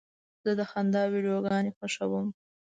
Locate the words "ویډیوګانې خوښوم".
1.11-2.27